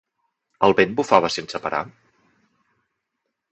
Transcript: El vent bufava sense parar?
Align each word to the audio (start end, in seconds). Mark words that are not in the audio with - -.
El 0.67 0.73
vent 0.79 0.95
bufava 1.01 1.31
sense 1.35 1.63
parar? 1.67 1.83